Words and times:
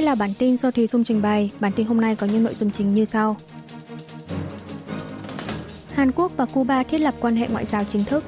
đây 0.00 0.06
là 0.06 0.14
bản 0.14 0.34
tin 0.38 0.56
do 0.56 0.70
Thùy 0.70 0.86
Dung 0.86 1.04
trình 1.04 1.22
bày. 1.22 1.50
Bản 1.60 1.72
tin 1.76 1.86
hôm 1.86 2.00
nay 2.00 2.16
có 2.16 2.26
những 2.26 2.44
nội 2.44 2.54
dung 2.54 2.70
chính 2.70 2.94
như 2.94 3.04
sau. 3.04 3.36
Hàn 5.94 6.12
Quốc 6.12 6.32
và 6.36 6.44
Cuba 6.44 6.82
thiết 6.82 6.98
lập 6.98 7.14
quan 7.20 7.36
hệ 7.36 7.48
ngoại 7.48 7.66
giao 7.66 7.84
chính 7.84 8.04
thức. 8.04 8.24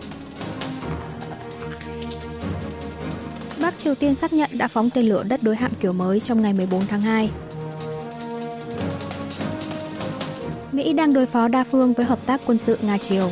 Bắc 3.61 3.79
Triều 3.79 3.95
Tiên 3.95 4.15
xác 4.15 4.33
nhận 4.33 4.51
đã 4.59 4.69
phóng 4.69 4.91
tên 4.91 5.05
lửa 5.05 5.25
đất 5.29 5.43
đối 5.43 5.57
hạm 5.57 5.73
kiểu 5.81 5.93
mới 5.93 6.21
trong 6.21 6.43
ngày 6.43 6.53
14 6.53 6.87
tháng 6.87 7.01
2. 7.01 7.31
Mỹ 10.73 10.93
đang 10.93 11.13
đối 11.13 11.27
phó 11.27 11.49
đa 11.49 11.65
phương 11.65 11.93
với 11.93 12.07
hợp 12.07 12.27
tác 12.27 12.41
quân 12.47 12.59
sự 12.59 12.79
Nga-Triều. 12.83 13.29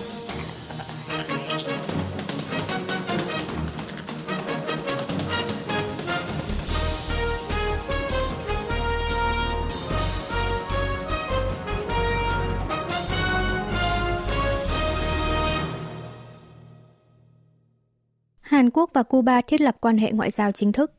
Hàn 18.60 18.70
Quốc 18.70 18.90
và 18.92 19.02
Cuba 19.02 19.40
thiết 19.40 19.60
lập 19.60 19.76
quan 19.80 19.98
hệ 19.98 20.12
ngoại 20.12 20.30
giao 20.30 20.52
chính 20.52 20.72
thức. 20.72 20.92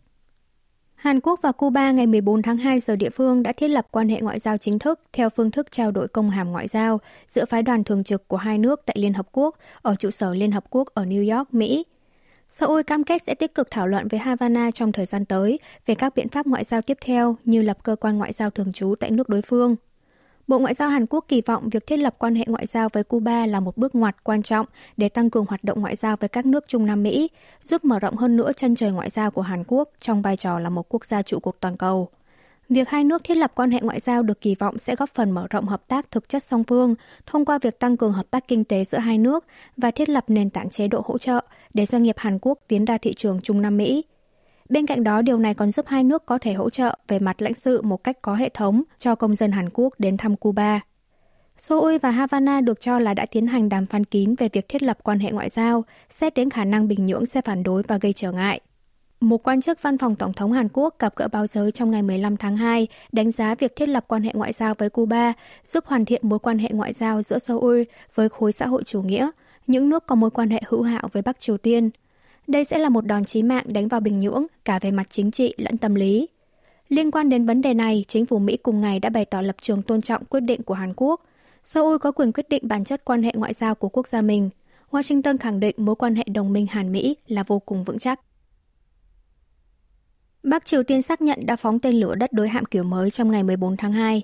Hàn 0.95 1.19
Quốc 1.19 1.39
và 1.41 1.51
Cuba 1.51 1.91
ngày 1.91 2.07
14 2.07 2.41
tháng 2.41 2.57
2 2.57 2.79
giờ 2.79 2.95
địa 2.95 3.09
phương 3.09 3.43
đã 3.43 3.51
thiết 3.51 3.67
lập 3.67 3.87
quan 3.91 4.09
hệ 4.09 4.21
ngoại 4.21 4.39
giao 4.39 4.57
chính 4.57 4.79
thức 4.79 4.99
theo 5.13 5.29
phương 5.29 5.51
thức 5.51 5.71
trao 5.71 5.91
đổi 5.91 6.07
công 6.07 6.29
hàm 6.29 6.51
ngoại 6.51 6.67
giao 6.67 6.99
giữa 7.27 7.45
phái 7.45 7.63
đoàn 7.63 7.83
thường 7.83 8.03
trực 8.03 8.27
của 8.27 8.37
hai 8.37 8.57
nước 8.57 8.81
tại 8.85 8.95
Liên 8.99 9.13
Hợp 9.13 9.27
Quốc 9.31 9.57
ở 9.81 9.95
trụ 9.95 10.11
sở 10.11 10.33
Liên 10.33 10.51
Hợp 10.51 10.63
Quốc 10.69 10.87
ở 10.93 11.05
New 11.05 11.37
York, 11.37 11.53
Mỹ. 11.53 11.85
Seoul 12.49 12.81
cam 12.81 13.03
kết 13.03 13.21
sẽ 13.21 13.35
tích 13.35 13.55
cực 13.55 13.71
thảo 13.71 13.87
luận 13.87 14.07
với 14.07 14.19
Havana 14.19 14.71
trong 14.71 14.91
thời 14.91 15.05
gian 15.05 15.25
tới 15.25 15.59
về 15.85 15.95
các 15.95 16.15
biện 16.15 16.29
pháp 16.29 16.47
ngoại 16.47 16.63
giao 16.63 16.81
tiếp 16.81 16.97
theo 17.05 17.35
như 17.43 17.61
lập 17.61 17.77
cơ 17.83 17.95
quan 17.95 18.17
ngoại 18.17 18.33
giao 18.33 18.49
thường 18.49 18.73
trú 18.73 18.95
tại 18.99 19.11
nước 19.11 19.29
đối 19.29 19.41
phương. 19.41 19.75
Bộ 20.47 20.59
Ngoại 20.59 20.73
giao 20.73 20.89
Hàn 20.89 21.05
Quốc 21.05 21.25
kỳ 21.27 21.41
vọng 21.41 21.69
việc 21.69 21.87
thiết 21.87 21.97
lập 21.97 22.15
quan 22.17 22.35
hệ 22.35 22.45
ngoại 22.47 22.65
giao 22.65 22.89
với 22.93 23.03
Cuba 23.03 23.45
là 23.45 23.59
một 23.59 23.77
bước 23.77 23.95
ngoặt 23.95 24.23
quan 24.23 24.41
trọng 24.41 24.65
để 24.97 25.09
tăng 25.09 25.29
cường 25.29 25.45
hoạt 25.45 25.63
động 25.63 25.81
ngoại 25.81 25.95
giao 25.95 26.15
với 26.17 26.29
các 26.29 26.45
nước 26.45 26.67
Trung 26.67 26.85
Nam 26.85 27.03
Mỹ, 27.03 27.29
giúp 27.65 27.85
mở 27.85 27.99
rộng 27.99 28.15
hơn 28.15 28.37
nữa 28.37 28.51
chân 28.57 28.75
trời 28.75 28.91
ngoại 28.91 29.09
giao 29.09 29.31
của 29.31 29.41
Hàn 29.41 29.63
Quốc 29.67 29.89
trong 29.97 30.21
vai 30.21 30.37
trò 30.37 30.59
là 30.59 30.69
một 30.69 30.85
quốc 30.89 31.05
gia 31.05 31.21
trụ 31.21 31.39
cột 31.39 31.55
toàn 31.59 31.77
cầu. 31.77 32.09
Việc 32.69 32.89
hai 32.89 33.03
nước 33.03 33.23
thiết 33.23 33.35
lập 33.35 33.51
quan 33.55 33.71
hệ 33.71 33.79
ngoại 33.81 33.99
giao 33.99 34.23
được 34.23 34.41
kỳ 34.41 34.55
vọng 34.55 34.77
sẽ 34.77 34.95
góp 34.95 35.09
phần 35.09 35.31
mở 35.31 35.47
rộng 35.49 35.65
hợp 35.65 35.87
tác 35.87 36.11
thực 36.11 36.29
chất 36.29 36.43
song 36.43 36.63
phương 36.63 36.95
thông 37.25 37.45
qua 37.45 37.59
việc 37.61 37.79
tăng 37.79 37.97
cường 37.97 38.11
hợp 38.11 38.31
tác 38.31 38.47
kinh 38.47 38.63
tế 38.63 38.83
giữa 38.83 38.97
hai 38.97 39.17
nước 39.17 39.45
và 39.77 39.91
thiết 39.91 40.09
lập 40.09 40.25
nền 40.27 40.49
tảng 40.49 40.69
chế 40.69 40.87
độ 40.87 41.01
hỗ 41.05 41.17
trợ 41.17 41.41
để 41.73 41.85
doanh 41.85 42.03
nghiệp 42.03 42.15
Hàn 42.17 42.39
Quốc 42.41 42.59
tiến 42.67 42.85
ra 42.85 42.97
thị 42.97 43.13
trường 43.13 43.41
Trung 43.41 43.61
Nam 43.61 43.77
Mỹ. 43.77 44.03
Bên 44.71 44.85
cạnh 44.85 45.03
đó, 45.03 45.21
điều 45.21 45.37
này 45.37 45.53
còn 45.53 45.71
giúp 45.71 45.85
hai 45.87 46.03
nước 46.03 46.25
có 46.25 46.37
thể 46.37 46.53
hỗ 46.53 46.69
trợ 46.69 46.97
về 47.07 47.19
mặt 47.19 47.41
lãnh 47.41 47.53
sự 47.53 47.81
một 47.81 48.03
cách 48.03 48.21
có 48.21 48.35
hệ 48.35 48.49
thống 48.49 48.83
cho 48.99 49.15
công 49.15 49.35
dân 49.35 49.51
Hàn 49.51 49.69
Quốc 49.73 49.93
đến 49.99 50.17
thăm 50.17 50.35
Cuba. 50.35 50.79
Seoul 51.57 51.97
và 51.97 52.11
Havana 52.11 52.61
được 52.61 52.81
cho 52.81 52.99
là 52.99 53.13
đã 53.13 53.25
tiến 53.25 53.47
hành 53.47 53.69
đàm 53.69 53.85
phán 53.85 54.05
kín 54.05 54.35
về 54.35 54.49
việc 54.53 54.69
thiết 54.69 54.83
lập 54.83 54.97
quan 55.03 55.19
hệ 55.19 55.31
ngoại 55.31 55.49
giao, 55.49 55.83
xét 56.09 56.33
đến 56.33 56.49
khả 56.49 56.65
năng 56.65 56.87
Bình 56.87 57.05
Nhưỡng 57.05 57.25
sẽ 57.25 57.41
phản 57.41 57.63
đối 57.63 57.83
và 57.83 57.97
gây 57.97 58.13
trở 58.13 58.31
ngại. 58.31 58.61
Một 59.19 59.47
quan 59.47 59.61
chức 59.61 59.81
văn 59.81 59.97
phòng 59.97 60.15
Tổng 60.15 60.33
thống 60.33 60.51
Hàn 60.51 60.67
Quốc 60.73 60.95
gặp 60.99 61.15
gỡ 61.15 61.27
báo 61.27 61.47
giới 61.47 61.71
trong 61.71 61.91
ngày 61.91 62.03
15 62.03 62.37
tháng 62.37 62.55
2 62.55 62.87
đánh 63.11 63.31
giá 63.31 63.55
việc 63.55 63.75
thiết 63.75 63.89
lập 63.89 64.05
quan 64.07 64.21
hệ 64.21 64.31
ngoại 64.33 64.53
giao 64.53 64.73
với 64.77 64.89
Cuba 64.89 65.33
giúp 65.67 65.85
hoàn 65.85 66.05
thiện 66.05 66.29
mối 66.29 66.39
quan 66.39 66.57
hệ 66.57 66.69
ngoại 66.71 66.93
giao 66.93 67.21
giữa 67.21 67.39
Seoul 67.39 67.81
với 68.15 68.29
khối 68.29 68.51
xã 68.51 68.65
hội 68.65 68.83
chủ 68.83 69.01
nghĩa, 69.01 69.29
những 69.67 69.89
nước 69.89 70.07
có 70.07 70.15
mối 70.15 70.29
quan 70.31 70.49
hệ 70.49 70.61
hữu 70.67 70.81
hảo 70.81 71.09
với 71.11 71.21
Bắc 71.21 71.39
Triều 71.39 71.57
Tiên– 71.57 71.89
đây 72.47 72.63
sẽ 72.63 72.77
là 72.77 72.89
một 72.89 73.05
đòn 73.05 73.23
chí 73.23 73.43
mạng 73.43 73.65
đánh 73.67 73.87
vào 73.87 73.99
Bình 73.99 74.19
Nhưỡng 74.19 74.45
cả 74.65 74.79
về 74.79 74.91
mặt 74.91 75.07
chính 75.09 75.31
trị 75.31 75.53
lẫn 75.57 75.77
tâm 75.77 75.95
lý. 75.95 76.27
Liên 76.89 77.11
quan 77.11 77.29
đến 77.29 77.45
vấn 77.45 77.61
đề 77.61 77.73
này, 77.73 78.05
chính 78.07 78.25
phủ 78.25 78.39
Mỹ 78.39 78.57
cùng 78.57 78.81
ngày 78.81 78.99
đã 78.99 79.09
bày 79.09 79.25
tỏ 79.25 79.41
lập 79.41 79.55
trường 79.61 79.81
tôn 79.81 80.01
trọng 80.01 80.25
quyết 80.25 80.39
định 80.39 80.63
của 80.63 80.73
Hàn 80.73 80.93
Quốc. 80.95 81.21
Seoul 81.63 81.97
có 81.97 82.11
quyền 82.11 82.31
quyết 82.31 82.49
định 82.49 82.67
bản 82.67 82.83
chất 82.83 83.05
quan 83.05 83.23
hệ 83.23 83.31
ngoại 83.35 83.53
giao 83.53 83.75
của 83.75 83.89
quốc 83.89 84.07
gia 84.07 84.21
mình. 84.21 84.49
Washington 84.91 85.37
khẳng 85.37 85.59
định 85.59 85.75
mối 85.77 85.95
quan 85.95 86.15
hệ 86.15 86.23
đồng 86.33 86.53
minh 86.53 86.67
Hàn-Mỹ 86.67 87.15
là 87.27 87.43
vô 87.43 87.59
cùng 87.59 87.83
vững 87.83 87.99
chắc. 87.99 88.19
Bắc 90.43 90.65
Triều 90.65 90.83
Tiên 90.83 91.01
xác 91.01 91.21
nhận 91.21 91.45
đã 91.45 91.55
phóng 91.55 91.79
tên 91.79 91.95
lửa 91.95 92.15
đất 92.15 92.33
đối 92.33 92.49
hạm 92.49 92.65
kiểu 92.65 92.83
mới 92.83 93.11
trong 93.11 93.31
ngày 93.31 93.43
14 93.43 93.77
tháng 93.77 93.93
2. 93.93 94.21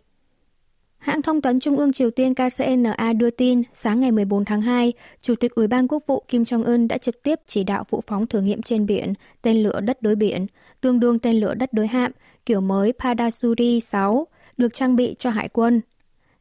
Hãng 0.97 1.21
thông 1.21 1.41
tấn 1.41 1.59
Trung 1.59 1.77
ương 1.77 1.93
Triều 1.93 2.11
Tiên 2.11 2.33
KCNA 2.33 3.13
đưa 3.13 3.29
tin 3.29 3.63
sáng 3.73 3.99
ngày 3.99 4.11
14 4.11 4.45
tháng 4.45 4.61
2, 4.61 4.93
Chủ 5.21 5.35
tịch 5.35 5.55
Ủy 5.55 5.67
ban 5.67 5.87
Quốc 5.87 6.03
vụ 6.07 6.23
Kim 6.27 6.43
Jong-un 6.43 6.87
đã 6.87 6.97
trực 6.97 7.23
tiếp 7.23 7.39
chỉ 7.47 7.63
đạo 7.63 7.83
vụ 7.89 8.01
phóng 8.07 8.27
thử 8.27 8.41
nghiệm 8.41 8.61
trên 8.61 8.85
biển 8.85 9.13
tên 9.41 9.63
lửa 9.63 9.79
đất 9.79 10.01
đối 10.01 10.15
biển, 10.15 10.45
tương 10.81 10.99
đương 10.99 11.19
tên 11.19 11.35
lửa 11.35 11.53
đất 11.53 11.73
đối 11.73 11.87
hạm 11.87 12.11
kiểu 12.45 12.61
mới 12.61 12.93
Padasuri 12.99 13.79
6, 13.79 14.27
được 14.57 14.73
trang 14.73 14.95
bị 14.95 15.15
cho 15.17 15.29
hải 15.29 15.49
quân. 15.49 15.81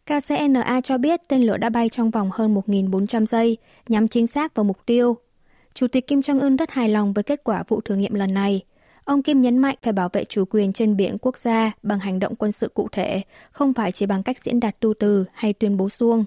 KCNA 0.06 0.81
cho 0.84 0.99
biết 0.99 1.21
tên 1.28 1.43
lửa 1.43 1.56
đã 1.56 1.71
bay 1.71 1.89
trong 1.89 2.11
vòng 2.11 2.31
hơn 2.33 2.55
1.400 2.55 3.27
giây, 3.27 3.56
nhắm 3.89 4.09
chính 4.09 4.27
xác 4.27 4.55
vào 4.55 4.65
mục 4.65 4.78
tiêu. 4.87 5.16
Chủ 5.75 5.89
tịch 5.89 6.06
Kim 6.06 6.21
Jong-un 6.21 6.56
rất 6.56 6.71
hài 6.71 6.89
lòng 6.89 7.12
với 7.12 7.25
kết 7.25 7.45
quả 7.45 7.65
vụ 7.69 7.81
thử 7.81 7.95
nghiệm 7.95 8.15
lần 8.15 8.34
này– 8.34 8.61
Ông 9.06 9.22
Kim 9.22 9.41
nhấn 9.41 9.59
mạnh 9.59 9.77
phải 9.83 9.93
bảo 9.93 10.09
vệ 10.12 10.25
chủ 10.25 10.44
quyền 10.50 10.72
trên 10.72 10.97
biển 10.97 11.17
quốc 11.21 11.39
gia 11.39 11.72
bằng 11.83 11.99
hành 11.99 12.19
động 12.19 12.34
quân 12.37 12.53
sự 12.53 12.69
cụ 12.69 12.89
thể, 12.93 13.22
không 13.50 13.75
phải 13.75 13.93
chỉ 13.93 14.06
bằng 14.06 14.22
cách 14.22 14.39
diễn 14.39 14.61
đạt 14.61 14.81
tu 14.81 14.94
từ 14.94 15.25
hay 15.33 15.53
tuyên 15.53 15.77
bố 15.77 15.89
xuông. 15.89 16.25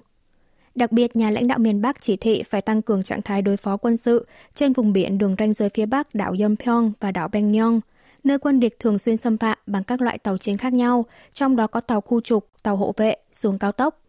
Đặc 0.74 0.92
biệt, 0.92 1.16
nhà 1.16 1.30
lãnh 1.30 1.48
đạo 1.48 1.58
miền 1.58 1.82
Bắc 1.82 2.02
chỉ 2.02 2.16
thị 2.16 2.42
phải 2.42 2.62
tăng 2.62 2.82
cường 2.82 3.02
trạng 3.02 3.22
thái 3.22 3.42
đối 3.42 3.56
phó 3.56 3.76
quân 3.76 3.96
sự 3.96 4.26
trên 4.54 4.72
vùng 4.72 4.92
biển 4.92 5.18
đường 5.18 5.34
ranh 5.38 5.52
giới 5.52 5.68
phía 5.68 5.86
Bắc 5.86 6.14
đảo 6.14 6.34
Yeonpyeong 6.38 6.92
và 7.00 7.12
đảo 7.12 7.28
Bengyong, 7.28 7.80
nơi 8.24 8.38
quân 8.38 8.60
địch 8.60 8.76
thường 8.78 8.98
xuyên 8.98 9.16
xâm 9.16 9.38
phạm 9.38 9.58
bằng 9.66 9.84
các 9.84 10.00
loại 10.00 10.18
tàu 10.18 10.38
chiến 10.38 10.56
khác 10.56 10.72
nhau, 10.72 11.04
trong 11.34 11.56
đó 11.56 11.66
có 11.66 11.80
tàu 11.80 12.00
khu 12.00 12.20
trục, 12.20 12.48
tàu 12.62 12.76
hộ 12.76 12.94
vệ, 12.96 13.16
xuồng 13.32 13.58
cao 13.58 13.72
tốc. 13.72 14.00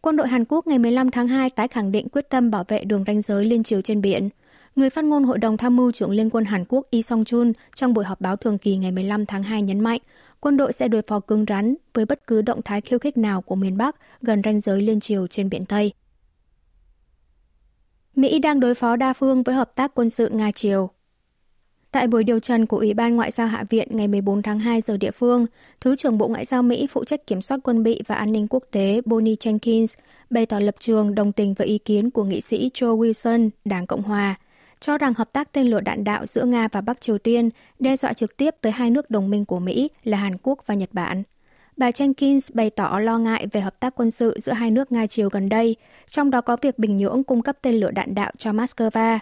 Quân 0.00 0.16
đội 0.16 0.28
Hàn 0.28 0.44
Quốc 0.44 0.66
ngày 0.66 0.78
15 0.78 1.10
tháng 1.10 1.26
2 1.26 1.50
tái 1.50 1.68
khẳng 1.68 1.92
định 1.92 2.08
quyết 2.08 2.30
tâm 2.30 2.50
bảo 2.50 2.64
vệ 2.68 2.84
đường 2.84 3.04
ranh 3.06 3.22
giới 3.22 3.44
liên 3.44 3.62
triều 3.62 3.80
trên 3.80 4.00
biển– 4.00 4.28
Người 4.76 4.90
phát 4.90 5.04
ngôn 5.04 5.24
Hội 5.24 5.38
đồng 5.38 5.56
Tham 5.56 5.76
mưu 5.76 5.92
trưởng 5.92 6.10
Liên 6.10 6.30
quân 6.30 6.44
Hàn 6.44 6.64
Quốc 6.68 6.86
Lee 6.92 7.02
Song-chun 7.02 7.52
trong 7.74 7.94
buổi 7.94 8.04
họp 8.04 8.20
báo 8.20 8.36
thường 8.36 8.58
kỳ 8.58 8.76
ngày 8.76 8.92
15 8.92 9.26
tháng 9.26 9.42
2 9.42 9.62
nhấn 9.62 9.80
mạnh, 9.80 10.00
quân 10.40 10.56
đội 10.56 10.72
sẽ 10.72 10.88
đối 10.88 11.02
phó 11.02 11.20
cứng 11.20 11.44
rắn 11.48 11.74
với 11.94 12.04
bất 12.04 12.26
cứ 12.26 12.42
động 12.42 12.62
thái 12.62 12.80
khiêu 12.80 12.98
khích 12.98 13.16
nào 13.16 13.42
của 13.42 13.54
miền 13.54 13.76
Bắc 13.76 13.96
gần 14.22 14.42
ranh 14.44 14.60
giới 14.60 14.82
liên 14.82 15.00
triều 15.00 15.26
trên 15.26 15.50
biển 15.50 15.64
Tây. 15.64 15.92
Mỹ 18.16 18.38
đang 18.38 18.60
đối 18.60 18.74
phó 18.74 18.96
đa 18.96 19.12
phương 19.12 19.42
với 19.42 19.54
hợp 19.54 19.74
tác 19.74 19.94
quân 19.94 20.10
sự 20.10 20.30
Nga-Triều. 20.30 20.88
Tại 21.92 22.06
buổi 22.06 22.24
điều 22.24 22.38
trần 22.38 22.66
của 22.66 22.76
Ủy 22.76 22.94
ban 22.94 23.16
Ngoại 23.16 23.30
giao 23.30 23.46
Hạ 23.46 23.64
viện 23.70 23.88
ngày 23.90 24.08
14 24.08 24.42
tháng 24.42 24.58
2 24.58 24.80
giờ 24.80 24.96
địa 24.96 25.10
phương, 25.10 25.46
Thứ 25.80 25.96
trưởng 25.96 26.18
Bộ 26.18 26.28
Ngoại 26.28 26.44
giao 26.44 26.62
Mỹ 26.62 26.86
phụ 26.86 27.04
trách 27.04 27.26
kiểm 27.26 27.42
soát 27.42 27.60
quân 27.64 27.82
bị 27.82 28.02
và 28.06 28.14
an 28.14 28.32
ninh 28.32 28.46
quốc 28.50 28.64
tế 28.70 29.00
Bonnie 29.04 29.34
Jenkins 29.34 29.96
bày 30.30 30.46
tỏ 30.46 30.58
lập 30.58 30.74
trường 30.78 31.14
đồng 31.14 31.32
tình 31.32 31.54
với 31.54 31.66
ý 31.66 31.78
kiến 31.78 32.10
của 32.10 32.24
nghị 32.24 32.40
sĩ 32.40 32.70
Joe 32.74 32.98
Wilson, 32.98 33.50
Đảng 33.64 33.86
Cộng 33.86 34.02
Hòa– 34.02 34.34
cho 34.80 34.98
rằng 34.98 35.14
hợp 35.14 35.32
tác 35.32 35.52
tên 35.52 35.66
lửa 35.66 35.80
đạn 35.80 36.04
đạo 36.04 36.26
giữa 36.26 36.44
Nga 36.44 36.68
và 36.72 36.80
Bắc 36.80 37.00
Triều 37.00 37.18
Tiên 37.18 37.50
đe 37.78 37.96
dọa 37.96 38.12
trực 38.12 38.36
tiếp 38.36 38.54
tới 38.60 38.72
hai 38.72 38.90
nước 38.90 39.10
đồng 39.10 39.30
minh 39.30 39.44
của 39.44 39.58
Mỹ 39.58 39.90
là 40.04 40.18
Hàn 40.18 40.36
Quốc 40.42 40.58
và 40.66 40.74
Nhật 40.74 40.88
Bản. 40.92 41.22
Bà 41.76 41.90
Jenkins 41.90 42.50
bày 42.54 42.70
tỏ 42.70 42.98
lo 42.98 43.18
ngại 43.18 43.46
về 43.52 43.60
hợp 43.60 43.80
tác 43.80 43.94
quân 43.94 44.10
sự 44.10 44.38
giữa 44.40 44.52
hai 44.52 44.70
nước 44.70 44.92
Nga 44.92 45.06
Triều 45.06 45.28
gần 45.28 45.48
đây, 45.48 45.76
trong 46.10 46.30
đó 46.30 46.40
có 46.40 46.56
việc 46.62 46.78
Bình 46.78 46.98
Nhưỡng 46.98 47.24
cung 47.24 47.42
cấp 47.42 47.56
tên 47.62 47.74
lửa 47.74 47.90
đạn 47.90 48.14
đạo 48.14 48.32
cho 48.38 48.52
Moscow. 48.52 49.18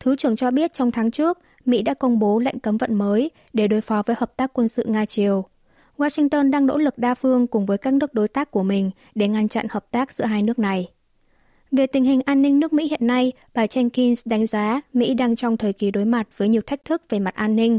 Thứ 0.00 0.16
trưởng 0.16 0.36
cho 0.36 0.50
biết 0.50 0.74
trong 0.74 0.90
tháng 0.90 1.10
trước, 1.10 1.38
Mỹ 1.64 1.82
đã 1.82 1.94
công 1.94 2.18
bố 2.18 2.38
lệnh 2.38 2.58
cấm 2.58 2.76
vận 2.76 2.94
mới 2.94 3.30
để 3.52 3.68
đối 3.68 3.80
phó 3.80 4.02
với 4.06 4.16
hợp 4.18 4.36
tác 4.36 4.52
quân 4.52 4.68
sự 4.68 4.84
Nga 4.84 5.04
Triều. 5.04 5.44
Washington 5.98 6.50
đang 6.50 6.66
nỗ 6.66 6.78
lực 6.78 6.98
đa 6.98 7.14
phương 7.14 7.46
cùng 7.46 7.66
với 7.66 7.78
các 7.78 7.94
nước 7.94 8.14
đối 8.14 8.28
tác 8.28 8.50
của 8.50 8.62
mình 8.62 8.90
để 9.14 9.28
ngăn 9.28 9.48
chặn 9.48 9.66
hợp 9.70 9.90
tác 9.90 10.12
giữa 10.12 10.24
hai 10.24 10.42
nước 10.42 10.58
này. 10.58 10.88
Về 11.72 11.86
tình 11.86 12.04
hình 12.04 12.20
an 12.24 12.42
ninh 12.42 12.60
nước 12.60 12.72
Mỹ 12.72 12.88
hiện 12.88 13.06
nay, 13.06 13.32
bà 13.54 13.66
Jenkins 13.66 14.22
đánh 14.24 14.46
giá 14.46 14.80
Mỹ 14.92 15.14
đang 15.14 15.36
trong 15.36 15.56
thời 15.56 15.72
kỳ 15.72 15.90
đối 15.90 16.04
mặt 16.04 16.28
với 16.36 16.48
nhiều 16.48 16.62
thách 16.66 16.84
thức 16.84 17.02
về 17.08 17.18
mặt 17.18 17.34
an 17.34 17.56
ninh. 17.56 17.78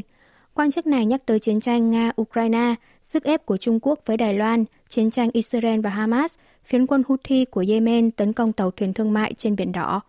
Quan 0.54 0.72
chức 0.72 0.88
này 0.88 1.06
nhắc 1.06 1.26
tới 1.26 1.40
chiến 1.40 1.60
tranh 1.60 1.92
Nga-Ukraine, 1.92 2.76
sức 3.04 3.24
ép 3.24 3.46
của 3.46 3.58
Trung 3.58 3.80
Quốc 3.82 4.00
với 4.06 4.18
Đài 4.18 4.34
Loan, 4.34 4.66
chiến 4.90 5.12
tranh 5.12 5.30
Israel 5.34 5.80
và 5.80 5.90
Hamas, 5.90 6.36
phiến 6.66 6.88
quân 6.88 7.04
Houthi 7.08 7.46
của 7.46 7.66
Yemen 7.68 8.12
tấn 8.12 8.34
công 8.34 8.54
tàu 8.54 8.72
thuyền 8.72 8.94
thương 8.94 9.14
mại 9.14 9.34
trên 9.34 9.56
Biển 9.56 9.72
Đỏ. 9.72 10.02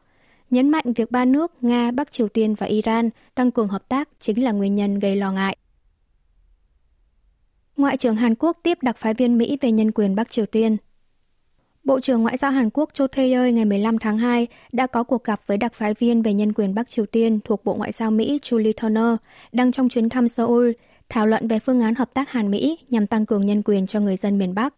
Nhấn 0.51 0.69
mạnh 0.69 0.93
việc 0.97 1.11
ba 1.11 1.25
nước 1.25 1.53
Nga, 1.61 1.91
Bắc 1.91 2.13
Triều 2.13 2.29
Tiên 2.29 2.55
và 2.55 2.67
Iran 2.67 3.11
tăng 3.35 3.51
cường 3.51 3.69
hợp 3.69 3.89
tác 3.89 4.09
chính 4.21 4.45
là 4.45 4.53
nguyên 4.53 4.75
nhân 4.75 4.99
gây 4.99 5.17
lo 5.17 5.33
ngại. 5.33 5.57
Ngoại 7.77 7.97
trưởng 7.97 8.17
Hàn 8.17 8.35
Quốc 8.35 8.59
tiếp 8.63 8.79
đặc 8.83 8.97
phái 8.97 9.15
viên 9.15 9.39
Mỹ 9.39 9.59
về 9.61 9.73
nhân 9.73 9.93
quyền 9.93 10.15
Bắc 10.15 10.31
Triều 10.31 10.47
Tiên 10.47 10.77
Bộ 11.85 12.01
trưởng 12.01 12.23
Ngoại 12.23 12.37
giao 12.37 12.51
Hàn 12.51 12.71
Quốc 12.71 12.91
Cho 12.93 13.07
Tae-yeol 13.07 13.51
ngày 13.51 13.65
15 13.65 13.99
tháng 13.99 14.19
2 14.19 14.47
đã 14.73 14.87
có 14.87 15.03
cuộc 15.03 15.25
gặp 15.25 15.41
với 15.47 15.57
đặc 15.57 15.75
phái 15.75 15.95
viên 15.95 16.23
về 16.23 16.33
nhân 16.35 16.53
quyền 16.53 16.75
Bắc 16.75 16.89
Triều 16.89 17.07
Tiên 17.07 17.41
thuộc 17.45 17.65
Bộ 17.65 17.75
Ngoại 17.75 17.93
giao 17.93 18.11
Mỹ 18.11 18.39
Julie 18.43 18.73
Turner 18.83 19.17
đang 19.53 19.73
trong 19.73 19.89
chuyến 19.89 20.09
thăm 20.09 20.29
Seoul, 20.29 20.71
thảo 21.09 21.27
luận 21.27 21.49
về 21.49 21.59
phương 21.59 21.81
án 21.81 21.95
hợp 21.95 22.15
tác 22.15 22.31
Hàn-Mỹ 22.31 22.79
nhằm 22.91 23.07
tăng 23.07 23.27
cường 23.27 23.47
nhân 23.47 23.63
quyền 23.63 23.87
cho 23.87 24.01
người 24.01 24.17
dân 24.17 24.39
miền 24.39 24.55
Bắc. 24.55 24.75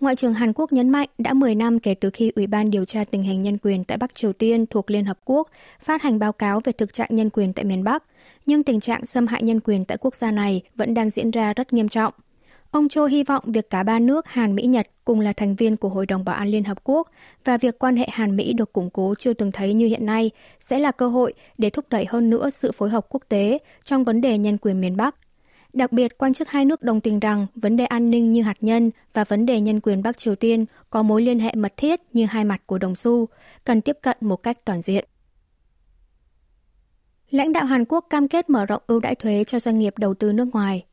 Ngoại 0.00 0.16
trưởng 0.16 0.34
Hàn 0.34 0.52
Quốc 0.52 0.72
nhấn 0.72 0.88
mạnh 0.90 1.08
đã 1.18 1.32
10 1.32 1.54
năm 1.54 1.78
kể 1.78 1.94
từ 1.94 2.10
khi 2.10 2.32
Ủy 2.36 2.46
ban 2.46 2.70
điều 2.70 2.84
tra 2.84 3.04
tình 3.04 3.22
hình 3.22 3.42
nhân 3.42 3.58
quyền 3.58 3.84
tại 3.84 3.98
Bắc 3.98 4.14
Triều 4.14 4.32
Tiên 4.32 4.66
thuộc 4.66 4.90
Liên 4.90 5.04
Hợp 5.04 5.18
Quốc 5.24 5.48
phát 5.80 6.02
hành 6.02 6.18
báo 6.18 6.32
cáo 6.32 6.60
về 6.64 6.72
thực 6.72 6.94
trạng 6.94 7.08
nhân 7.10 7.30
quyền 7.30 7.52
tại 7.52 7.64
miền 7.64 7.84
Bắc, 7.84 8.04
nhưng 8.46 8.62
tình 8.62 8.80
trạng 8.80 9.06
xâm 9.06 9.26
hại 9.26 9.42
nhân 9.42 9.60
quyền 9.60 9.84
tại 9.84 9.98
quốc 10.00 10.14
gia 10.14 10.30
này 10.30 10.62
vẫn 10.74 10.94
đang 10.94 11.10
diễn 11.10 11.30
ra 11.30 11.52
rất 11.52 11.72
nghiêm 11.72 11.88
trọng– 11.88 12.12
Ông 12.70 12.88
Cho 12.88 13.06
hy 13.06 13.22
vọng 13.22 13.44
việc 13.46 13.70
cả 13.70 13.82
ba 13.82 13.98
nước 13.98 14.26
Hàn, 14.26 14.54
Mỹ, 14.54 14.62
Nhật 14.66 14.88
cùng 15.04 15.20
là 15.20 15.32
thành 15.32 15.56
viên 15.56 15.76
của 15.76 15.88
Hội 15.88 16.06
đồng 16.06 16.24
Bảo 16.24 16.36
an 16.36 16.48
Liên 16.48 16.64
Hợp 16.64 16.78
Quốc 16.84 17.10
và 17.44 17.58
việc 17.58 17.78
quan 17.78 17.96
hệ 17.96 18.06
Hàn 18.10 18.36
Mỹ 18.36 18.52
được 18.52 18.72
củng 18.72 18.90
cố 18.90 19.14
chưa 19.18 19.32
từng 19.32 19.52
thấy 19.52 19.74
như 19.74 19.86
hiện 19.86 20.06
nay 20.06 20.30
sẽ 20.60 20.78
là 20.78 20.90
cơ 20.90 21.08
hội 21.08 21.34
để 21.58 21.70
thúc 21.70 21.84
đẩy 21.90 22.06
hơn 22.08 22.30
nữa 22.30 22.50
sự 22.50 22.72
phối 22.72 22.90
hợp 22.90 23.06
quốc 23.08 23.22
tế 23.28 23.58
trong 23.84 24.04
vấn 24.04 24.20
đề 24.20 24.38
nhân 24.38 24.58
quyền 24.58 24.80
miền 24.80 24.96
Bắc. 24.96 25.16
Đặc 25.72 25.92
biệt, 25.92 26.18
quan 26.18 26.34
chức 26.34 26.48
hai 26.48 26.64
nước 26.64 26.82
đồng 26.82 27.00
tình 27.00 27.20
rằng 27.20 27.46
vấn 27.54 27.76
đề 27.76 27.84
an 27.84 28.10
ninh 28.10 28.32
như 28.32 28.42
hạt 28.42 28.56
nhân 28.60 28.90
và 29.14 29.24
vấn 29.24 29.46
đề 29.46 29.60
nhân 29.60 29.80
quyền 29.80 30.02
Bắc 30.02 30.18
Triều 30.18 30.34
Tiên 30.34 30.64
có 30.90 31.02
mối 31.02 31.22
liên 31.22 31.38
hệ 31.38 31.54
mật 31.54 31.72
thiết 31.76 32.00
như 32.12 32.26
hai 32.26 32.44
mặt 32.44 32.62
của 32.66 32.78
đồng 32.78 32.94
xu, 32.94 33.28
cần 33.64 33.80
tiếp 33.80 33.98
cận 34.02 34.16
một 34.20 34.36
cách 34.36 34.64
toàn 34.64 34.82
diện. 34.82 35.04
Lãnh 37.30 37.52
đạo 37.52 37.64
Hàn 37.64 37.84
Quốc 37.84 38.06
cam 38.10 38.28
kết 38.28 38.50
mở 38.50 38.66
rộng 38.66 38.82
ưu 38.86 39.00
đãi 39.00 39.14
thuế 39.14 39.44
cho 39.44 39.60
doanh 39.60 39.78
nghiệp 39.78 39.98
đầu 39.98 40.14
tư 40.14 40.32
nước 40.32 40.48
ngoài. 40.52 40.84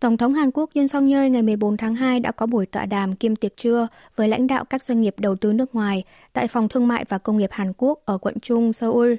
Tổng 0.00 0.16
thống 0.16 0.34
Hàn 0.34 0.50
Quốc 0.54 0.70
Yoon 0.74 0.88
song 0.88 1.08
yeol 1.10 1.28
ngày 1.28 1.42
14 1.42 1.76
tháng 1.76 1.94
2 1.94 2.20
đã 2.20 2.32
có 2.32 2.46
buổi 2.46 2.66
tọa 2.66 2.86
đàm 2.86 3.16
kiêm 3.16 3.36
tiệc 3.36 3.56
trưa 3.56 3.88
với 4.16 4.28
lãnh 4.28 4.46
đạo 4.46 4.64
các 4.64 4.84
doanh 4.84 5.00
nghiệp 5.00 5.14
đầu 5.18 5.36
tư 5.36 5.52
nước 5.52 5.74
ngoài 5.74 6.04
tại 6.32 6.48
Phòng 6.48 6.68
Thương 6.68 6.88
mại 6.88 7.04
và 7.08 7.18
Công 7.18 7.36
nghiệp 7.36 7.50
Hàn 7.52 7.72
Quốc 7.76 7.98
ở 8.04 8.18
quận 8.18 8.40
Trung, 8.40 8.72
Seoul. 8.72 9.14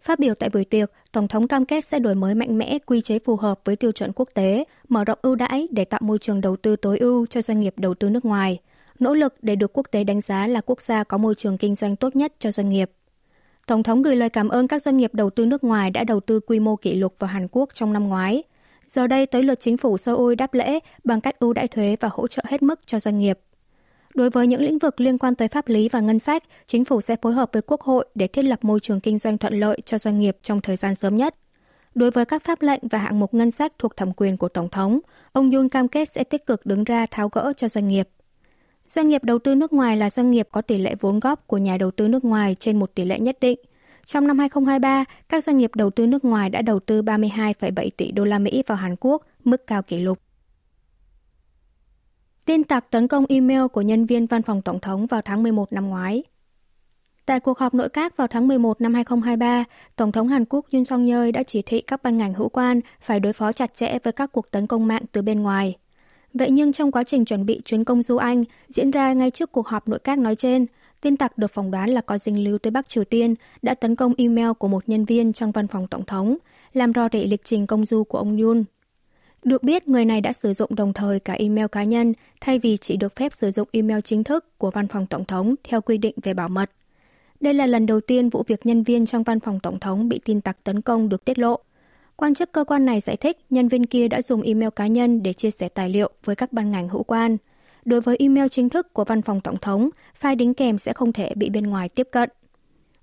Phát 0.00 0.18
biểu 0.18 0.34
tại 0.34 0.50
buổi 0.50 0.64
tiệc, 0.64 0.90
Tổng 1.12 1.28
thống 1.28 1.48
cam 1.48 1.64
kết 1.64 1.84
sẽ 1.84 1.98
đổi 1.98 2.14
mới 2.14 2.34
mạnh 2.34 2.58
mẽ 2.58 2.78
quy 2.86 3.00
chế 3.00 3.18
phù 3.18 3.36
hợp 3.36 3.60
với 3.64 3.76
tiêu 3.76 3.92
chuẩn 3.92 4.12
quốc 4.12 4.28
tế, 4.34 4.64
mở 4.88 5.04
rộng 5.04 5.18
ưu 5.22 5.34
đãi 5.34 5.68
để 5.70 5.84
tạo 5.84 6.00
môi 6.02 6.18
trường 6.18 6.40
đầu 6.40 6.56
tư 6.56 6.76
tối 6.76 6.98
ưu 6.98 7.26
cho 7.26 7.42
doanh 7.42 7.60
nghiệp 7.60 7.74
đầu 7.76 7.94
tư 7.94 8.10
nước 8.10 8.24
ngoài, 8.24 8.58
nỗ 8.98 9.14
lực 9.14 9.34
để 9.42 9.56
được 9.56 9.72
quốc 9.72 9.86
tế 9.90 10.04
đánh 10.04 10.20
giá 10.20 10.46
là 10.46 10.60
quốc 10.66 10.82
gia 10.82 11.04
có 11.04 11.18
môi 11.18 11.34
trường 11.34 11.58
kinh 11.58 11.74
doanh 11.74 11.96
tốt 11.96 12.16
nhất 12.16 12.32
cho 12.38 12.52
doanh 12.52 12.68
nghiệp. 12.68 12.90
Tổng 13.66 13.82
thống 13.82 14.02
gửi 14.02 14.16
lời 14.16 14.28
cảm 14.28 14.48
ơn 14.48 14.68
các 14.68 14.82
doanh 14.82 14.96
nghiệp 14.96 15.14
đầu 15.14 15.30
tư 15.30 15.46
nước 15.46 15.64
ngoài 15.64 15.90
đã 15.90 16.04
đầu 16.04 16.20
tư 16.20 16.40
quy 16.40 16.60
mô 16.60 16.76
kỷ 16.76 16.94
lục 16.94 17.14
vào 17.18 17.28
Hàn 17.28 17.48
Quốc 17.50 17.68
trong 17.74 17.92
năm 17.92 18.08
ngoái. 18.08 18.42
Giờ 18.88 19.06
đây 19.06 19.26
tới 19.26 19.42
lượt 19.42 19.60
chính 19.60 19.76
phủ 19.76 19.98
Seoul 19.98 20.34
đáp 20.34 20.54
lễ 20.54 20.78
bằng 21.04 21.20
cách 21.20 21.38
ưu 21.38 21.52
đãi 21.52 21.68
thuế 21.68 21.96
và 22.00 22.08
hỗ 22.12 22.28
trợ 22.28 22.42
hết 22.48 22.62
mức 22.62 22.80
cho 22.86 23.00
doanh 23.00 23.18
nghiệp. 23.18 23.38
Đối 24.14 24.30
với 24.30 24.46
những 24.46 24.62
lĩnh 24.62 24.78
vực 24.78 25.00
liên 25.00 25.18
quan 25.18 25.34
tới 25.34 25.48
pháp 25.48 25.68
lý 25.68 25.88
và 25.88 26.00
ngân 26.00 26.18
sách, 26.18 26.42
chính 26.66 26.84
phủ 26.84 27.00
sẽ 27.00 27.16
phối 27.22 27.32
hợp 27.32 27.50
với 27.52 27.62
Quốc 27.62 27.80
hội 27.80 28.06
để 28.14 28.26
thiết 28.26 28.42
lập 28.42 28.64
môi 28.64 28.80
trường 28.80 29.00
kinh 29.00 29.18
doanh 29.18 29.38
thuận 29.38 29.60
lợi 29.60 29.80
cho 29.84 29.98
doanh 29.98 30.18
nghiệp 30.18 30.36
trong 30.42 30.60
thời 30.60 30.76
gian 30.76 30.94
sớm 30.94 31.16
nhất. 31.16 31.34
Đối 31.94 32.10
với 32.10 32.24
các 32.24 32.44
pháp 32.44 32.62
lệnh 32.62 32.80
và 32.90 32.98
hạng 32.98 33.20
mục 33.20 33.34
ngân 33.34 33.50
sách 33.50 33.72
thuộc 33.78 33.96
thẩm 33.96 34.12
quyền 34.12 34.36
của 34.36 34.48
Tổng 34.48 34.68
thống, 34.68 35.00
ông 35.32 35.50
Yun 35.50 35.68
cam 35.68 35.88
kết 35.88 36.08
sẽ 36.08 36.24
tích 36.24 36.46
cực 36.46 36.66
đứng 36.66 36.84
ra 36.84 37.06
tháo 37.10 37.28
gỡ 37.28 37.52
cho 37.56 37.68
doanh 37.68 37.88
nghiệp. 37.88 38.08
Doanh 38.88 39.08
nghiệp 39.08 39.24
đầu 39.24 39.38
tư 39.38 39.54
nước 39.54 39.72
ngoài 39.72 39.96
là 39.96 40.10
doanh 40.10 40.30
nghiệp 40.30 40.48
có 40.52 40.60
tỷ 40.62 40.78
lệ 40.78 40.94
vốn 41.00 41.20
góp 41.20 41.46
của 41.46 41.58
nhà 41.58 41.76
đầu 41.78 41.90
tư 41.90 42.08
nước 42.08 42.24
ngoài 42.24 42.56
trên 42.60 42.78
một 42.78 42.94
tỷ 42.94 43.04
lệ 43.04 43.18
nhất 43.18 43.36
định. 43.40 43.58
Trong 44.06 44.26
năm 44.26 44.38
2023, 44.38 45.04
các 45.28 45.44
doanh 45.44 45.56
nghiệp 45.56 45.70
đầu 45.74 45.90
tư 45.90 46.06
nước 46.06 46.24
ngoài 46.24 46.50
đã 46.50 46.62
đầu 46.62 46.80
tư 46.80 47.02
32,7 47.02 47.90
tỷ 47.96 48.12
đô 48.12 48.24
la 48.24 48.38
Mỹ 48.38 48.62
vào 48.66 48.78
Hàn 48.78 48.96
Quốc, 49.00 49.22
mức 49.44 49.66
cao 49.66 49.82
kỷ 49.82 49.98
lục. 49.98 50.18
Tin 52.44 52.64
tặc 52.64 52.90
tấn 52.90 53.08
công 53.08 53.26
email 53.28 53.66
của 53.72 53.80
nhân 53.80 54.06
viên 54.06 54.26
văn 54.26 54.42
phòng 54.42 54.62
Tổng 54.62 54.80
thống 54.80 55.06
vào 55.06 55.22
tháng 55.22 55.42
11 55.42 55.72
năm 55.72 55.88
ngoái. 55.88 56.22
Tại 57.26 57.40
cuộc 57.40 57.58
họp 57.58 57.74
nội 57.74 57.88
các 57.88 58.16
vào 58.16 58.26
tháng 58.26 58.48
11 58.48 58.80
năm 58.80 58.94
2023, 58.94 59.64
Tổng 59.96 60.12
thống 60.12 60.28
Hàn 60.28 60.44
Quốc 60.44 60.66
Yoon 60.72 60.84
song 60.84 61.06
yeol 61.06 61.30
đã 61.30 61.42
chỉ 61.42 61.62
thị 61.62 61.80
các 61.80 62.02
ban 62.02 62.16
ngành 62.16 62.34
hữu 62.34 62.48
quan 62.48 62.80
phải 63.00 63.20
đối 63.20 63.32
phó 63.32 63.52
chặt 63.52 63.74
chẽ 63.74 63.98
với 64.04 64.12
các 64.12 64.32
cuộc 64.32 64.50
tấn 64.50 64.66
công 64.66 64.86
mạng 64.86 65.02
từ 65.12 65.22
bên 65.22 65.42
ngoài. 65.42 65.76
Vậy 66.34 66.50
nhưng 66.50 66.72
trong 66.72 66.92
quá 66.92 67.04
trình 67.04 67.24
chuẩn 67.24 67.46
bị 67.46 67.60
chuyến 67.64 67.84
công 67.84 68.02
du 68.02 68.16
Anh 68.16 68.44
diễn 68.68 68.90
ra 68.90 69.12
ngay 69.12 69.30
trước 69.30 69.52
cuộc 69.52 69.66
họp 69.66 69.88
nội 69.88 69.98
các 69.98 70.18
nói 70.18 70.36
trên, 70.36 70.66
tin 71.04 71.16
tặc 71.16 71.38
được 71.38 71.50
phỏng 71.50 71.70
đoán 71.70 71.90
là 71.90 72.00
có 72.00 72.18
dính 72.18 72.44
lưu 72.44 72.58
tới 72.58 72.70
Bắc 72.70 72.88
Triều 72.88 73.04
Tiên 73.04 73.34
đã 73.62 73.74
tấn 73.74 73.96
công 73.96 74.14
email 74.18 74.48
của 74.58 74.68
một 74.68 74.88
nhân 74.88 75.04
viên 75.04 75.32
trong 75.32 75.52
văn 75.52 75.68
phòng 75.68 75.86
Tổng 75.86 76.04
thống, 76.04 76.36
làm 76.72 76.92
rò 76.94 77.08
rỉ 77.12 77.26
lịch 77.26 77.44
trình 77.44 77.66
công 77.66 77.86
du 77.86 78.04
của 78.04 78.18
ông 78.18 78.36
Yoon. 78.36 78.64
Được 79.42 79.62
biết, 79.62 79.88
người 79.88 80.04
này 80.04 80.20
đã 80.20 80.32
sử 80.32 80.52
dụng 80.52 80.74
đồng 80.74 80.92
thời 80.92 81.20
cả 81.20 81.32
email 81.32 81.66
cá 81.66 81.84
nhân 81.84 82.12
thay 82.40 82.58
vì 82.58 82.76
chỉ 82.76 82.96
được 82.96 83.16
phép 83.16 83.32
sử 83.32 83.50
dụng 83.50 83.68
email 83.72 84.00
chính 84.04 84.24
thức 84.24 84.58
của 84.58 84.70
văn 84.70 84.88
phòng 84.88 85.06
Tổng 85.06 85.24
thống 85.24 85.54
theo 85.64 85.80
quy 85.80 85.98
định 85.98 86.14
về 86.22 86.34
bảo 86.34 86.48
mật. 86.48 86.70
Đây 87.40 87.54
là 87.54 87.66
lần 87.66 87.86
đầu 87.86 88.00
tiên 88.00 88.28
vụ 88.28 88.42
việc 88.46 88.66
nhân 88.66 88.82
viên 88.82 89.06
trong 89.06 89.22
văn 89.22 89.40
phòng 89.40 89.60
Tổng 89.60 89.80
thống 89.80 90.08
bị 90.08 90.20
tin 90.24 90.40
tặc 90.40 90.64
tấn 90.64 90.80
công 90.80 91.08
được 91.08 91.24
tiết 91.24 91.38
lộ. 91.38 91.58
Quan 92.16 92.34
chức 92.34 92.52
cơ 92.52 92.64
quan 92.64 92.86
này 92.86 93.00
giải 93.00 93.16
thích 93.16 93.38
nhân 93.50 93.68
viên 93.68 93.86
kia 93.86 94.08
đã 94.08 94.22
dùng 94.22 94.42
email 94.42 94.70
cá 94.76 94.86
nhân 94.86 95.22
để 95.22 95.32
chia 95.32 95.50
sẻ 95.50 95.68
tài 95.68 95.88
liệu 95.88 96.10
với 96.24 96.36
các 96.36 96.52
ban 96.52 96.70
ngành 96.70 96.88
hữu 96.88 97.02
quan. 97.02 97.36
Đối 97.84 98.00
với 98.00 98.16
email 98.18 98.46
chính 98.50 98.68
thức 98.68 98.92
của 98.92 99.04
văn 99.04 99.22
phòng 99.22 99.40
Tổng 99.40 99.56
thống, 99.60 99.88
file 100.20 100.36
đính 100.36 100.54
kèm 100.54 100.78
sẽ 100.78 100.92
không 100.92 101.12
thể 101.12 101.32
bị 101.36 101.50
bên 101.50 101.66
ngoài 101.66 101.88
tiếp 101.88 102.08
cận. 102.12 102.30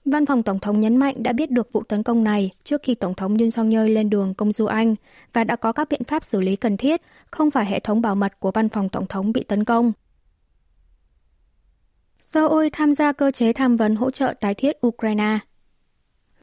Văn 0.06 0.26
phòng 0.26 0.44
Tổng 0.44 0.60
thống 0.60 0.80
nhấn 0.80 0.98
mạnh 0.98 1.24
đã 1.24 1.34
biết 1.34 1.52
được 1.52 1.74
vụ 1.74 1.84
tấn 1.84 2.04
công 2.04 2.24
này 2.24 2.52
trước 2.64 2.82
khi 2.84 2.96
Tổng 2.96 3.14
thống 3.14 3.38
Yoon 3.38 3.52
song 3.52 3.72
yeol 3.72 3.90
lên 3.90 4.10
đường 4.10 4.34
công 4.34 4.54
du 4.54 4.66
Anh 4.66 4.96
và 5.34 5.44
đã 5.44 5.56
có 5.56 5.72
các 5.72 5.90
biện 5.90 6.04
pháp 6.04 6.24
xử 6.24 6.42
lý 6.42 6.56
cần 6.56 6.78
thiết, 6.78 7.02
không 7.32 7.52
phải 7.52 7.66
hệ 7.66 7.80
thống 7.80 8.02
bảo 8.02 8.16
mật 8.16 8.40
của 8.40 8.52
Văn 8.52 8.70
phòng 8.70 8.90
Tổng 8.90 9.08
thống 9.08 9.32
bị 9.32 9.44
tấn 9.44 9.64
công. 9.64 9.92
Seoul 12.20 12.68
tham 12.72 12.94
gia 12.94 13.12
cơ 13.12 13.32
chế 13.32 13.54
tham 13.54 13.78
vấn 13.78 13.96
hỗ 13.96 14.12
trợ 14.12 14.34
tái 14.40 14.54
thiết 14.54 14.86
Ukraine. 14.88 15.40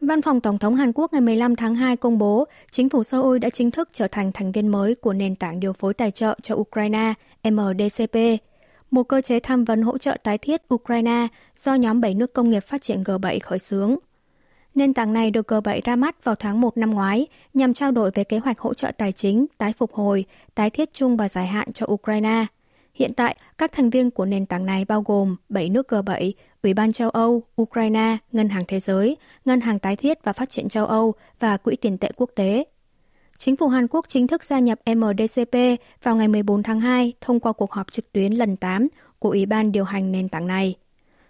Văn 0.00 0.22
phòng 0.22 0.40
Tổng 0.40 0.58
thống 0.58 0.74
Hàn 0.74 0.92
Quốc 0.94 1.12
ngày 1.12 1.20
15 1.20 1.56
tháng 1.56 1.74
2 1.74 1.96
công 1.96 2.18
bố 2.18 2.46
chính 2.70 2.88
phủ 2.88 3.02
Seoul 3.02 3.38
đã 3.38 3.50
chính 3.50 3.70
thức 3.70 3.88
trở 3.92 4.08
thành 4.08 4.32
thành 4.32 4.52
viên 4.52 4.68
mới 4.68 4.94
của 4.94 5.12
nền 5.12 5.36
tảng 5.36 5.60
điều 5.60 5.72
phối 5.72 5.94
tài 5.94 6.10
trợ 6.10 6.36
cho 6.42 6.54
Ukraine 6.54 7.14
MDCP, 7.44 8.16
một 8.90 9.02
cơ 9.02 9.20
chế 9.20 9.40
tham 9.40 9.64
vấn 9.64 9.82
hỗ 9.82 9.98
trợ 9.98 10.16
tái 10.22 10.38
thiết 10.38 10.62
Ukraine 10.74 11.26
do 11.58 11.74
nhóm 11.74 12.00
7 12.00 12.14
nước 12.14 12.32
công 12.32 12.50
nghiệp 12.50 12.60
phát 12.60 12.82
triển 12.82 13.02
G7 13.02 13.38
khởi 13.42 13.58
xướng. 13.58 13.96
Nền 14.74 14.94
tảng 14.94 15.12
này 15.12 15.30
được 15.30 15.46
G7 15.46 15.80
ra 15.84 15.96
mắt 15.96 16.24
vào 16.24 16.34
tháng 16.34 16.60
1 16.60 16.76
năm 16.76 16.90
ngoái 16.90 17.26
nhằm 17.54 17.74
trao 17.74 17.90
đổi 17.90 18.10
về 18.14 18.24
kế 18.24 18.38
hoạch 18.38 18.58
hỗ 18.58 18.74
trợ 18.74 18.92
tài 18.98 19.12
chính, 19.12 19.46
tái 19.58 19.72
phục 19.72 19.94
hồi, 19.94 20.24
tái 20.54 20.70
thiết 20.70 20.92
chung 20.92 21.16
và 21.16 21.28
dài 21.28 21.46
hạn 21.46 21.72
cho 21.72 21.86
Ukraine. 21.92 22.46
Hiện 22.98 23.12
tại, 23.14 23.36
các 23.58 23.72
thành 23.72 23.90
viên 23.90 24.10
của 24.10 24.24
nền 24.26 24.46
tảng 24.46 24.66
này 24.66 24.84
bao 24.84 25.02
gồm 25.02 25.36
7 25.48 25.68
nước 25.68 25.86
G7, 25.88 26.32
Ủy 26.62 26.74
ban 26.74 26.92
châu 26.92 27.10
Âu, 27.10 27.42
Ukraine, 27.62 28.16
Ngân 28.32 28.48
hàng 28.48 28.62
Thế 28.68 28.80
giới, 28.80 29.16
Ngân 29.44 29.60
hàng 29.60 29.78
Tái 29.78 29.96
thiết 29.96 30.24
và 30.24 30.32
Phát 30.32 30.50
triển 30.50 30.68
châu 30.68 30.86
Âu 30.86 31.14
và 31.40 31.56
Quỹ 31.56 31.76
tiền 31.76 31.98
tệ 31.98 32.10
quốc 32.16 32.30
tế. 32.34 32.64
Chính 33.38 33.56
phủ 33.56 33.68
Hàn 33.68 33.88
Quốc 33.88 34.06
chính 34.08 34.26
thức 34.26 34.44
gia 34.44 34.58
nhập 34.58 34.78
MDCP 34.86 35.56
vào 36.02 36.16
ngày 36.16 36.28
14 36.28 36.62
tháng 36.62 36.80
2 36.80 37.12
thông 37.20 37.40
qua 37.40 37.52
cuộc 37.52 37.72
họp 37.72 37.92
trực 37.92 38.12
tuyến 38.12 38.32
lần 38.32 38.56
8 38.56 38.88
của 39.18 39.30
Ủy 39.30 39.46
ban 39.46 39.72
điều 39.72 39.84
hành 39.84 40.12
nền 40.12 40.28
tảng 40.28 40.46
này. 40.46 40.74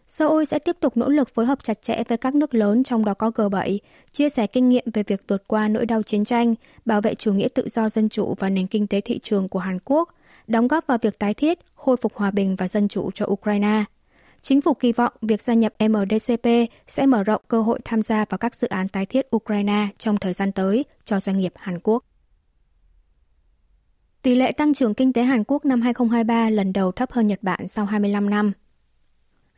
Seoul 0.06 0.44
sẽ 0.44 0.58
tiếp 0.58 0.76
tục 0.80 0.96
nỗ 0.96 1.08
lực 1.08 1.28
phối 1.34 1.46
hợp 1.46 1.64
chặt 1.64 1.82
chẽ 1.82 2.02
với 2.08 2.18
các 2.18 2.34
nước 2.34 2.54
lớn 2.54 2.84
trong 2.84 3.04
đó 3.04 3.14
có 3.14 3.30
G7, 3.34 3.78
chia 4.12 4.28
sẻ 4.28 4.46
kinh 4.46 4.68
nghiệm 4.68 4.84
về 4.94 5.02
việc 5.02 5.20
vượt 5.28 5.48
qua 5.48 5.68
nỗi 5.68 5.86
đau 5.86 6.02
chiến 6.02 6.24
tranh, 6.24 6.54
bảo 6.84 7.00
vệ 7.00 7.14
chủ 7.14 7.32
nghĩa 7.32 7.48
tự 7.48 7.68
do 7.68 7.88
dân 7.88 8.08
chủ 8.08 8.34
và 8.38 8.48
nền 8.48 8.66
kinh 8.66 8.86
tế 8.86 9.00
thị 9.00 9.18
trường 9.22 9.48
của 9.48 9.58
Hàn 9.58 9.78
Quốc, 9.84 10.08
đóng 10.46 10.68
góp 10.68 10.86
vào 10.86 10.98
việc 11.02 11.18
tái 11.18 11.34
thiết, 11.34 11.58
khôi 11.74 11.96
phục 11.96 12.14
hòa 12.14 12.30
bình 12.30 12.56
và 12.56 12.68
dân 12.68 12.88
chủ 12.88 13.10
cho 13.10 13.26
Ukraine. 13.28 13.84
Chính 14.42 14.60
phủ 14.60 14.74
kỳ 14.74 14.92
vọng 14.92 15.12
việc 15.22 15.42
gia 15.42 15.54
nhập 15.54 15.74
MDCP 15.88 16.46
sẽ 16.86 17.06
mở 17.06 17.24
rộng 17.24 17.42
cơ 17.48 17.62
hội 17.62 17.80
tham 17.84 18.02
gia 18.02 18.24
vào 18.24 18.38
các 18.38 18.54
dự 18.54 18.68
án 18.68 18.88
tái 18.88 19.06
thiết 19.06 19.36
Ukraine 19.36 19.88
trong 19.98 20.16
thời 20.16 20.32
gian 20.32 20.52
tới 20.52 20.84
cho 21.04 21.20
doanh 21.20 21.38
nghiệp 21.38 21.52
Hàn 21.56 21.78
Quốc. 21.82 22.04
Tỷ 24.22 24.34
lệ 24.34 24.52
tăng 24.52 24.74
trưởng 24.74 24.94
kinh 24.94 25.12
tế 25.12 25.22
Hàn 25.22 25.44
Quốc 25.44 25.64
năm 25.64 25.80
2023 25.82 26.50
lần 26.50 26.72
đầu 26.72 26.92
thấp 26.92 27.12
hơn 27.12 27.26
Nhật 27.26 27.42
Bản 27.42 27.68
sau 27.68 27.84
25 27.84 28.30
năm. 28.30 28.52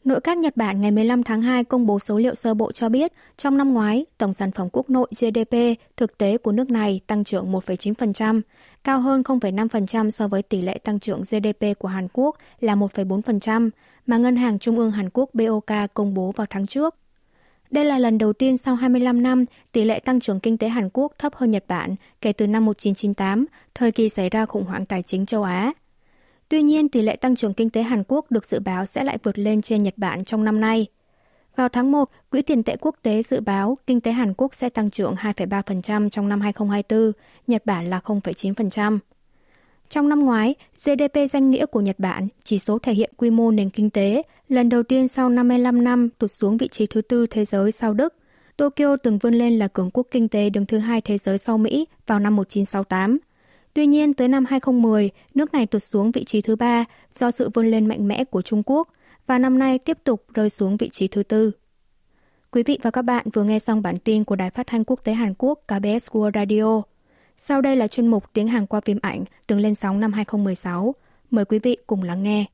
Nội 0.04 0.20
các 0.20 0.38
Nhật 0.38 0.56
Bản 0.56 0.80
ngày 0.80 0.90
15 0.90 1.22
tháng 1.22 1.42
2 1.42 1.64
công 1.64 1.86
bố 1.86 1.98
số 1.98 2.18
liệu 2.18 2.34
sơ 2.34 2.54
bộ 2.54 2.72
cho 2.72 2.88
biết 2.88 3.12
trong 3.36 3.56
năm 3.58 3.74
ngoái, 3.74 4.06
tổng 4.18 4.32
sản 4.32 4.50
phẩm 4.50 4.68
quốc 4.72 4.90
nội 4.90 5.08
GDP 5.10 5.56
thực 5.96 6.18
tế 6.18 6.38
của 6.38 6.52
nước 6.52 6.70
này 6.70 7.00
tăng 7.06 7.24
trưởng 7.24 7.52
1,9%, 7.52 8.40
cao 8.84 9.00
hơn 9.00 9.22
0,5% 9.22 10.10
so 10.10 10.28
với 10.28 10.42
tỷ 10.42 10.60
lệ 10.60 10.78
tăng 10.84 10.98
trưởng 10.98 11.20
GDP 11.20 11.78
của 11.78 11.88
Hàn 11.88 12.08
Quốc 12.12 12.36
là 12.60 12.74
1,4%, 12.74 13.70
mà 14.06 14.16
Ngân 14.16 14.36
hàng 14.36 14.58
Trung 14.58 14.78
ương 14.78 14.90
Hàn 14.90 15.08
Quốc 15.12 15.30
BOK 15.34 15.94
công 15.94 16.14
bố 16.14 16.32
vào 16.36 16.46
tháng 16.50 16.66
trước. 16.66 16.94
Đây 17.70 17.84
là 17.84 17.98
lần 17.98 18.18
đầu 18.18 18.32
tiên 18.32 18.56
sau 18.56 18.74
25 18.74 19.22
năm, 19.22 19.44
tỷ 19.72 19.84
lệ 19.84 20.00
tăng 20.00 20.20
trưởng 20.20 20.40
kinh 20.40 20.58
tế 20.58 20.68
Hàn 20.68 20.88
Quốc 20.92 21.12
thấp 21.18 21.34
hơn 21.34 21.50
Nhật 21.50 21.64
Bản 21.68 21.94
kể 22.20 22.32
từ 22.32 22.46
năm 22.46 22.64
1998, 22.64 23.46
thời 23.74 23.92
kỳ 23.92 24.08
xảy 24.08 24.30
ra 24.30 24.46
khủng 24.46 24.64
hoảng 24.64 24.86
tài 24.86 25.02
chính 25.02 25.26
châu 25.26 25.42
Á. 25.42 25.72
Tuy 26.50 26.62
nhiên, 26.62 26.88
tỷ 26.88 27.02
lệ 27.02 27.16
tăng 27.16 27.36
trưởng 27.36 27.54
kinh 27.54 27.70
tế 27.70 27.82
Hàn 27.82 28.02
Quốc 28.08 28.30
được 28.30 28.46
dự 28.46 28.60
báo 28.60 28.86
sẽ 28.86 29.04
lại 29.04 29.18
vượt 29.22 29.38
lên 29.38 29.62
trên 29.62 29.82
Nhật 29.82 29.94
Bản 29.96 30.24
trong 30.24 30.44
năm 30.44 30.60
nay. 30.60 30.86
Vào 31.56 31.68
tháng 31.68 31.92
1, 31.92 32.10
Quỹ 32.30 32.42
tiền 32.42 32.62
tệ 32.62 32.76
quốc 32.80 32.96
tế 33.02 33.22
dự 33.22 33.40
báo 33.40 33.78
kinh 33.86 34.00
tế 34.00 34.12
Hàn 34.12 34.34
Quốc 34.34 34.54
sẽ 34.54 34.68
tăng 34.68 34.90
trưởng 34.90 35.14
2,3% 35.14 36.08
trong 36.10 36.28
năm 36.28 36.40
2024, 36.40 37.12
Nhật 37.46 37.66
Bản 37.66 37.90
là 37.90 38.00
0,9%. 38.04 38.98
Trong 39.88 40.08
năm 40.08 40.20
ngoái, 40.20 40.54
GDP 40.84 41.30
danh 41.30 41.50
nghĩa 41.50 41.66
của 41.66 41.80
Nhật 41.80 41.98
Bản, 41.98 42.28
chỉ 42.44 42.58
số 42.58 42.78
thể 42.78 42.92
hiện 42.92 43.10
quy 43.16 43.30
mô 43.30 43.50
nền 43.50 43.70
kinh 43.70 43.90
tế, 43.90 44.22
lần 44.48 44.68
đầu 44.68 44.82
tiên 44.82 45.08
sau 45.08 45.28
55 45.28 45.84
năm 45.84 46.08
tụt 46.18 46.30
xuống 46.30 46.56
vị 46.56 46.68
trí 46.68 46.86
thứ 46.86 47.02
tư 47.02 47.26
thế 47.26 47.44
giới 47.44 47.72
sau 47.72 47.94
Đức. 47.94 48.14
Tokyo 48.56 48.96
từng 49.02 49.18
vươn 49.18 49.34
lên 49.34 49.58
là 49.58 49.68
cường 49.68 49.90
quốc 49.90 50.06
kinh 50.10 50.28
tế 50.28 50.50
đứng 50.50 50.66
thứ 50.66 50.78
hai 50.78 51.00
thế 51.00 51.18
giới 51.18 51.38
sau 51.38 51.58
Mỹ 51.58 51.86
vào 52.06 52.18
năm 52.18 52.36
1968. 52.36 53.18
Tuy 53.74 53.86
nhiên, 53.86 54.14
tới 54.14 54.28
năm 54.28 54.44
2010, 54.44 55.10
nước 55.34 55.52
này 55.52 55.66
tụt 55.66 55.82
xuống 55.82 56.10
vị 56.10 56.24
trí 56.24 56.40
thứ 56.40 56.56
ba 56.56 56.84
do 57.14 57.30
sự 57.30 57.50
vươn 57.54 57.70
lên 57.70 57.86
mạnh 57.86 58.08
mẽ 58.08 58.24
của 58.24 58.42
Trung 58.42 58.62
Quốc 58.66 58.88
và 59.26 59.38
năm 59.38 59.58
nay 59.58 59.78
tiếp 59.78 59.98
tục 60.04 60.24
rơi 60.34 60.50
xuống 60.50 60.76
vị 60.76 60.88
trí 60.88 61.08
thứ 61.08 61.22
tư. 61.22 61.50
Quý 62.50 62.62
vị 62.62 62.78
và 62.82 62.90
các 62.90 63.02
bạn 63.02 63.26
vừa 63.32 63.44
nghe 63.44 63.58
xong 63.58 63.82
bản 63.82 63.98
tin 63.98 64.24
của 64.24 64.36
Đài 64.36 64.50
Phát 64.50 64.66
thanh 64.66 64.84
Quốc 64.84 65.00
tế 65.04 65.12
Hàn 65.12 65.34
Quốc 65.38 65.60
KBS 65.66 66.10
World 66.10 66.30
Radio. 66.34 66.82
Sau 67.36 67.60
đây 67.60 67.76
là 67.76 67.88
chuyên 67.88 68.06
mục 68.06 68.24
tiếng 68.32 68.46
Hàn 68.46 68.66
qua 68.66 68.80
phim 68.80 68.98
ảnh 69.02 69.24
từng 69.46 69.60
lên 69.60 69.74
sóng 69.74 70.00
năm 70.00 70.12
2016. 70.12 70.94
Mời 71.30 71.44
quý 71.44 71.58
vị 71.58 71.76
cùng 71.86 72.02
lắng 72.02 72.22
nghe. 72.22 72.46